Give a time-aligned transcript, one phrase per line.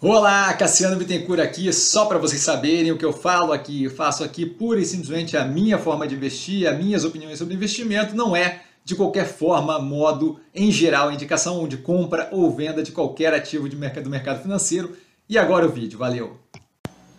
[0.00, 4.22] Olá, Cassiano Bittencourt aqui, só para vocês saberem o que eu falo aqui, eu faço
[4.22, 8.36] aqui pura e simplesmente a minha forma de investir, as minhas opiniões sobre investimento, não
[8.36, 13.68] é de qualquer forma, modo, em geral, indicação de compra ou venda de qualquer ativo
[13.68, 14.96] de mercado, do mercado financeiro.
[15.28, 16.38] E agora o vídeo, valeu!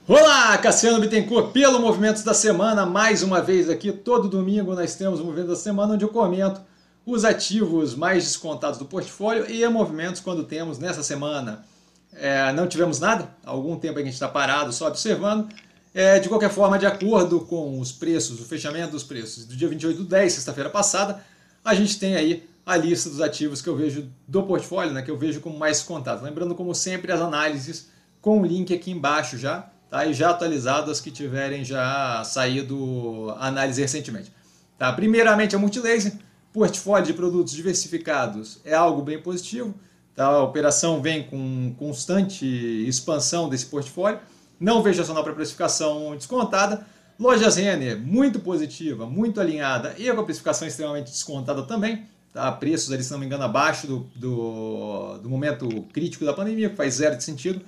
[0.07, 5.19] Olá, Cassiano Bittencourt, pelo Movimentos da Semana, mais uma vez aqui, todo domingo nós temos
[5.19, 6.61] o Movimento da Semana, onde eu comento
[7.05, 11.67] os ativos mais descontados do portfólio e movimentos quando temos nessa semana
[12.13, 15.49] é, não tivemos nada, há algum tempo a gente está parado só observando.
[15.93, 19.67] É, de qualquer forma, de acordo com os preços, o fechamento dos preços do dia
[19.67, 21.23] 28 do 10, sexta-feira passada,
[21.65, 25.09] a gente tem aí a lista dos ativos que eu vejo do portfólio, né, que
[25.09, 26.23] eu vejo como mais contados.
[26.23, 27.89] Lembrando, como sempre, as análises
[28.21, 30.05] com o link aqui embaixo já, tá?
[30.05, 34.31] e já atualizado as que tiverem já saído análise recentemente.
[34.77, 34.93] Tá?
[34.93, 36.13] Primeiramente, a Multilaser,
[36.53, 39.73] portfólio de produtos diversificados é algo bem positivo.
[40.15, 40.25] Tá?
[40.25, 42.45] A operação vem com constante
[42.87, 44.19] expansão desse portfólio.
[44.59, 46.85] Não vejo acional para precificação descontada.
[47.19, 52.05] Lojas Renner, muito positiva, muito alinhada e com a precificação extremamente descontada também.
[52.33, 52.51] Tá?
[52.51, 56.75] Preços ali, se não me engano, abaixo do, do, do momento crítico da pandemia, que
[56.75, 57.61] faz zero de sentido.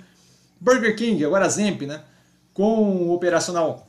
[0.60, 2.02] Burger King, agora Zemp, né?
[2.54, 3.88] com operacional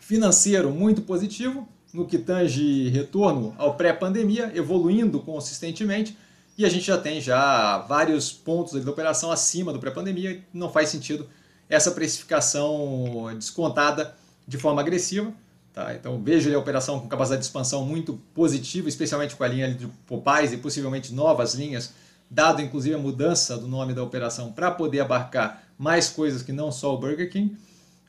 [0.00, 6.16] financeiro muito positivo, no que tange retorno ao pré-pandemia, evoluindo consistentemente
[6.58, 10.88] e a gente já tem já vários pontos da operação acima do pré-pandemia, não faz
[10.88, 11.28] sentido
[11.70, 15.32] essa precificação descontada de forma agressiva.
[15.72, 15.94] Tá?
[15.94, 19.86] Então vejo a operação com capacidade de expansão muito positiva, especialmente com a linha de
[20.04, 21.92] Popais e possivelmente novas linhas,
[22.28, 26.72] dado inclusive a mudança do nome da operação para poder abarcar mais coisas que não
[26.72, 27.56] só o Burger King.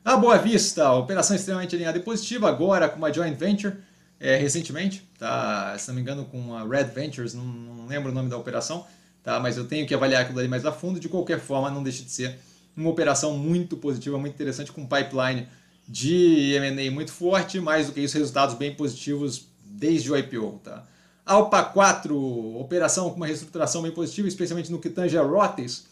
[0.04, 3.76] A Boa Vista, operação extremamente alinhada e positiva, agora com uma joint venture
[4.20, 5.74] é, recentemente, tá?
[5.78, 8.86] se não me engano com a Red Ventures, não, não, lembro o nome da operação,
[9.22, 9.40] tá?
[9.40, 11.00] mas eu tenho que avaliar aquilo ali mais a fundo.
[11.00, 12.38] De qualquer forma, não deixa de ser
[12.76, 15.48] uma operação muito positiva, muito interessante, com um pipeline
[15.88, 20.60] de M&A muito forte, mais do que isso, resultados bem positivos desde o IPO.
[20.62, 20.84] Tá?
[21.24, 25.86] Alpa 4, operação com uma reestruturação bem positiva, especialmente no que tange a Rotes,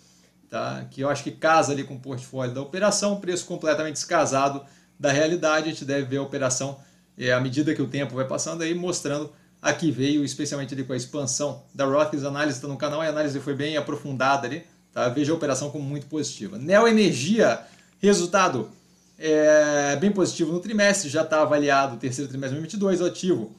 [0.50, 0.86] tá?
[0.90, 4.62] que eu acho que casa ali com o portfólio da operação, preço completamente descasado
[5.00, 6.78] da realidade, a gente deve ver a operação
[7.18, 9.30] é, à medida que o tempo vai passando aí, mostrando
[9.60, 13.06] a que veio, especialmente ali com a expansão da a análise está no canal, a
[13.06, 14.62] análise foi bem aprofundada ali,
[14.92, 15.08] tá?
[15.08, 16.56] veja a operação como muito positiva.
[16.56, 17.60] Neo Energia,
[18.00, 18.70] resultado
[19.18, 23.56] é, bem positivo no trimestre, já está avaliado o terceiro trimestre de 2022, o ativo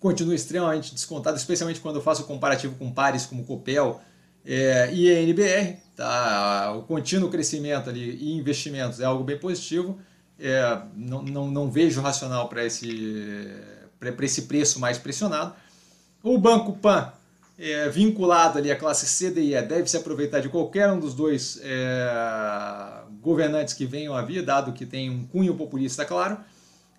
[0.00, 4.00] continua extremamente descontado, especialmente quando eu faço o comparativo com pares como Copel
[4.44, 6.74] é, e a NBR, tá?
[6.76, 10.00] o contínuo crescimento ali e investimentos é algo bem positivo,
[10.42, 13.48] é, não, não, não vejo racional para esse,
[14.22, 15.54] esse preço mais pressionado.
[16.22, 17.12] O Banco Pan,
[17.56, 23.02] é, vinculado ali à classe CDE, deve se aproveitar de qualquer um dos dois é,
[23.20, 26.36] governantes que venham a vir, dado que tem um cunho populista, claro.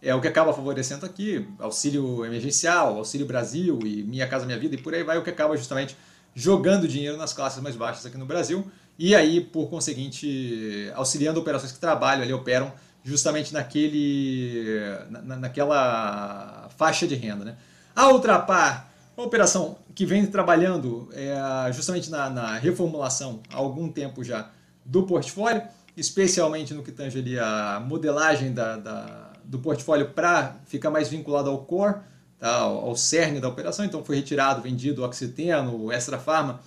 [0.02, 4.76] É o que acaba favorecendo aqui, auxílio emergencial, auxílio Brasil e Minha Casa Minha Vida
[4.76, 5.96] e por aí vai, o que acaba justamente
[6.36, 11.72] jogando dinheiro nas classes mais baixas aqui no Brasil e aí, por conseguinte, auxiliando operações
[11.72, 12.72] que trabalham ali, operam
[13.04, 17.44] justamente naquele, na, naquela faixa de renda.
[17.44, 17.58] Né?
[17.96, 24.24] A Ultrapar, uma operação que vem trabalhando é, justamente na, na, reformulação há algum tempo
[24.24, 24.50] já
[24.86, 25.62] do portfólio,
[25.96, 31.50] especialmente no que tange ali a modelagem da, da do portfólio para ficar mais vinculado
[31.50, 31.98] ao core,
[32.40, 33.86] tá, ao, ao cerne da operação.
[33.86, 36.62] Então foi retirado, vendido o Oxiteno, o Extra Pharma,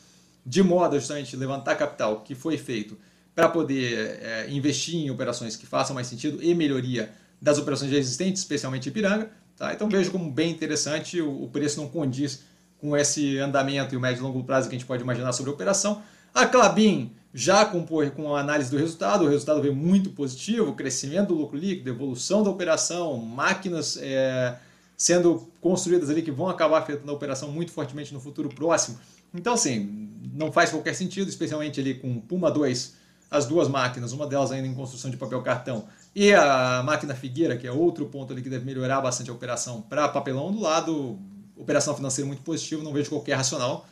[0.44, 2.96] de modo justamente levantar capital, que foi feito
[3.36, 7.98] para poder é, investir em operações que façam mais sentido e melhoria das operações já
[7.98, 9.30] existentes, especialmente Ipiranga.
[9.58, 9.74] Tá?
[9.74, 12.42] Então vejo como bem interessante, o, o preço não condiz
[12.78, 15.50] com esse andamento e o médio e longo prazo que a gente pode imaginar sobre
[15.50, 16.02] a operação.
[16.32, 21.28] A Clabin já com, com a análise do resultado, o resultado veio muito positivo, crescimento
[21.28, 24.56] do lucro líquido, evolução da operação, máquinas é,
[24.96, 28.98] sendo construídas ali que vão acabar afetando a operação muito fortemente no futuro próximo.
[29.34, 33.04] Então, assim, não faz qualquer sentido, especialmente ali com Puma 2
[33.36, 37.56] as duas máquinas, uma delas ainda em construção de papel cartão, e a máquina Figueira,
[37.56, 41.18] que é outro ponto ali que deve melhorar bastante a operação para papelão, do lado,
[41.56, 43.86] operação financeira muito positivo, não vejo qualquer racional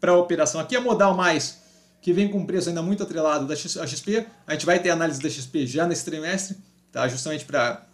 [0.00, 0.60] para a operação.
[0.60, 1.62] Aqui a Modal Mais,
[2.00, 5.20] que vem com um preço ainda muito atrelado da XP, a gente vai ter análise
[5.20, 6.56] da XP já nesse trimestre,
[6.90, 7.06] tá?
[7.08, 7.86] justamente para,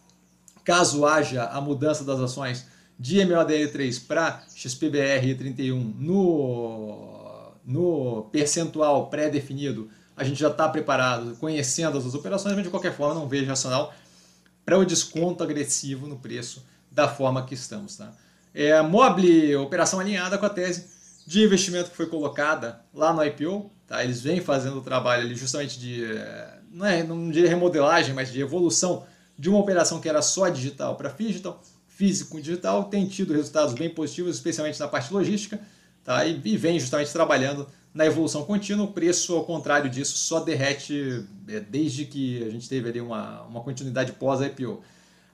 [0.65, 2.67] caso haja a mudança das ações
[2.99, 12.15] de MODL3 para XPBR31 no, no percentual pré-definido, a gente já está preparado, conhecendo as
[12.15, 13.95] operações, mas de qualquer forma não vejo racional
[14.65, 17.97] para o desconto agressivo no preço da forma que estamos.
[17.97, 18.13] Tá?
[18.55, 20.91] É, Mobile, operação alinhada com a tese
[21.27, 24.03] de investimento que foi colocada lá no IPO, Tá?
[24.03, 28.33] Eles vêm fazendo o trabalho ali justamente de, eh, não, é, não diria remodelagem, mas
[28.33, 29.05] de evolução
[29.39, 33.75] de uma operação que era só digital para digital, físico e digital, tem tido resultados
[33.75, 35.61] bem positivos, especialmente na parte logística,
[36.03, 36.25] tá?
[36.25, 38.85] e, e vem justamente trabalhando na evolução contínua.
[38.85, 43.43] O preço, ao contrário disso, só derrete é, desde que a gente teve ali uma,
[43.43, 44.83] uma continuidade pós-IPO.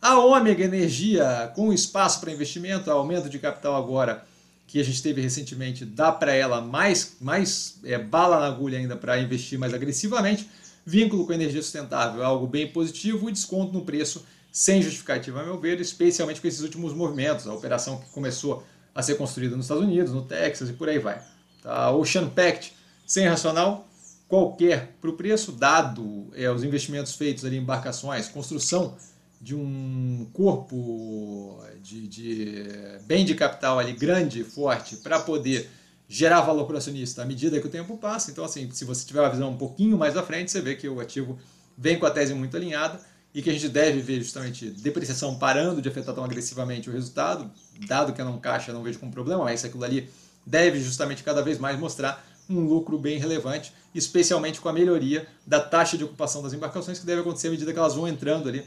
[0.00, 4.24] A Ômega Energia, com espaço para investimento, aumento de capital agora
[4.66, 8.94] que a gente teve recentemente, dá para ela mais, mais é, bala na agulha ainda
[8.94, 10.48] para investir mais agressivamente.
[10.84, 15.44] Vínculo com energia sustentável é algo bem positivo e desconto no preço sem justificativa, a
[15.44, 18.64] meu ver, especialmente com esses últimos movimentos, a operação que começou
[18.94, 21.22] a ser construída nos Estados Unidos, no Texas e por aí vai.
[21.62, 21.90] Tá?
[21.90, 22.74] Ocean Pact,
[23.06, 23.88] sem racional
[24.28, 28.94] qualquer para o preço, dado é, os investimentos feitos ali em embarcações, construção
[29.40, 32.64] de um corpo de, de
[33.06, 35.70] bem de capital ali grande, forte, para poder
[36.08, 38.30] gerar valor para o acionista à medida que o tempo passa.
[38.30, 40.88] Então, assim, se você tiver uma visão um pouquinho mais à frente, você vê que
[40.88, 41.38] o ativo
[41.76, 43.00] vem com a tese muito alinhada
[43.32, 47.50] e que a gente deve ver justamente depreciação parando de afetar tão agressivamente o resultado,
[47.86, 50.08] dado que eu não caixa, não vejo como problema, mas aquilo ali
[50.48, 55.60] deve justamente cada vez mais mostrar um lucro bem relevante, especialmente com a melhoria da
[55.60, 58.64] taxa de ocupação das embarcações, que deve acontecer à medida que elas vão entrando ali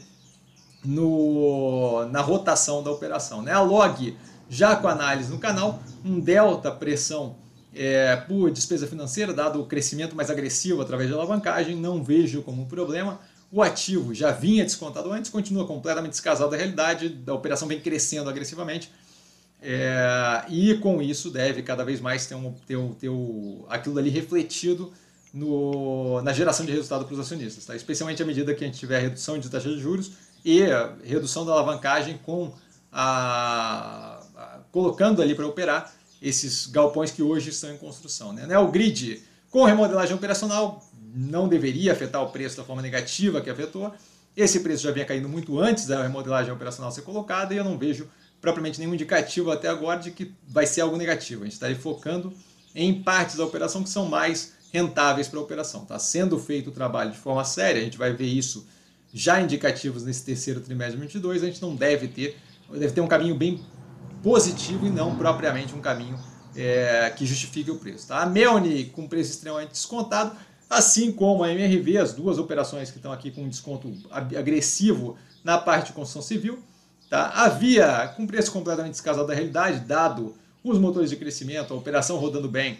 [0.84, 3.42] no, na rotação da operação.
[3.42, 3.52] Né?
[3.52, 4.16] A log,
[4.48, 7.34] já com análise no canal, um delta pressão
[7.74, 12.62] é, por despesa financeira, dado o crescimento mais agressivo através de alavancagem, não vejo como
[12.62, 13.18] um problema.
[13.50, 18.30] O ativo já vinha descontado antes, continua completamente descasado da realidade, a operação vem crescendo
[18.30, 18.90] agressivamente.
[19.64, 23.96] É, e com isso deve cada vez mais ter, um, ter, um, ter um, aquilo
[23.96, 24.92] ali refletido
[25.32, 27.76] no, na geração de resultado para os acionistas, tá?
[27.76, 30.12] especialmente à medida que a gente tiver redução de taxa de juros
[30.44, 30.62] e
[31.04, 32.52] redução da alavancagem com
[32.90, 38.32] a, a colocando ali para operar esses galpões que hoje estão em construção.
[38.32, 38.58] Né?
[38.58, 40.84] O grid com remodelagem operacional
[41.14, 43.94] não deveria afetar o preço da forma negativa que afetou.
[44.36, 47.78] Esse preço já vinha caindo muito antes da remodelagem operacional ser colocada e eu não
[47.78, 48.08] vejo
[48.42, 51.42] propriamente nenhum indicativo até agora de que vai ser algo negativo.
[51.42, 52.34] A gente está focando
[52.74, 55.84] em partes da operação que são mais rentáveis para a operação.
[55.84, 58.66] Está sendo feito o trabalho de forma séria, a gente vai ver isso
[59.14, 62.36] já indicativos nesse terceiro trimestre de 2022, a gente não deve ter,
[62.70, 63.60] deve ter um caminho bem
[64.22, 66.18] positivo e não propriamente um caminho
[66.56, 68.08] é, que justifique o preço.
[68.08, 68.22] Tá?
[68.22, 70.34] A Melni com preço extremamente descontado,
[70.68, 75.58] assim como a MRV, as duas operações que estão aqui com um desconto agressivo na
[75.58, 76.62] parte de construção civil.
[77.12, 77.28] Tá?
[77.28, 82.16] A Via com preço completamente descasado da realidade, dado os motores de crescimento, a operação
[82.16, 82.78] rodando bem,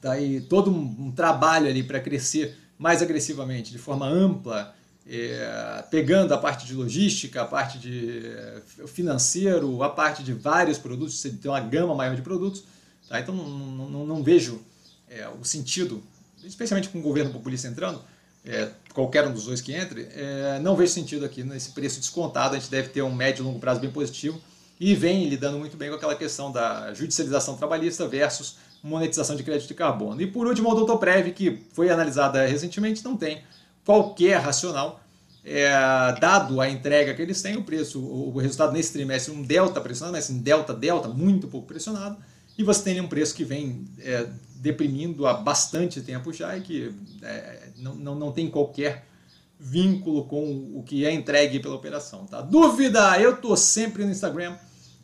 [0.00, 0.16] tá?
[0.16, 4.72] e todo um, um trabalho ali para crescer mais agressivamente, de forma ampla,
[5.04, 10.78] é, pegando a parte de logística, a parte de é, financeiro, a parte de vários
[10.78, 12.62] produtos, você tem uma gama maior de produtos.
[13.08, 13.18] Tá?
[13.18, 14.62] Então não, não, não vejo
[15.10, 16.00] é, o sentido,
[16.44, 18.04] especialmente com o governo populista entrando,
[18.44, 22.56] é, qualquer um dos dois que entre, é, não vejo sentido aqui nesse preço descontado.
[22.56, 24.40] A gente deve ter um médio e longo prazo bem positivo
[24.80, 29.68] e vem lidando muito bem com aquela questão da judicialização trabalhista versus monetização de crédito
[29.68, 30.20] de carbono.
[30.20, 30.98] E por último, o Doutor
[31.34, 33.42] que foi analisada recentemente, não tem
[33.84, 35.00] qualquer racional.
[35.44, 35.72] É,
[36.20, 40.16] dado a entrega que eles têm, o preço, o, resultado nesse trimestre, um delta pressionado,
[40.16, 42.16] mas assim, delta, delta, muito pouco pressionado,
[42.56, 44.28] e você tem um preço que vem é,
[44.62, 49.04] deprimindo há bastante tempo já e que é, não, não, não tem qualquer
[49.58, 52.26] vínculo com o que é entregue pela operação.
[52.26, 52.40] Tá?
[52.40, 53.20] Dúvida?
[53.20, 54.54] Eu tô sempre no Instagram,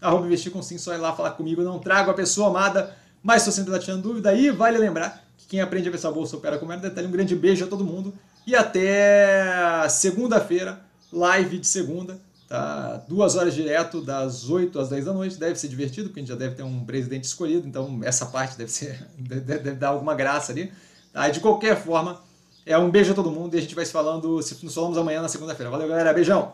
[0.01, 3.43] arroba investir com sim, só ir lá falar comigo, não trago a pessoa amada, mas
[3.43, 4.33] estou sempre lá tirando dúvida.
[4.33, 7.09] E vale lembrar que quem aprende a essa bolsa opera com mero detalhe.
[7.09, 8.15] Um grande beijo a todo mundo
[8.47, 10.81] e até segunda-feira,
[11.13, 13.03] live de segunda, tá?
[13.09, 15.37] Duas horas direto, das 8 às 10 da noite.
[15.37, 18.57] Deve ser divertido, porque a gente já deve ter um presidente escolhido, então essa parte
[18.57, 20.73] deve, ser, deve, deve dar alguma graça ali.
[21.13, 21.29] Tá?
[21.29, 22.21] De qualquer forma,
[22.65, 24.99] é um beijo a todo mundo e a gente vai se falando, se nos falamos
[24.99, 25.71] amanhã na segunda-feira.
[25.71, 26.13] Valeu, galera.
[26.13, 26.53] Beijão!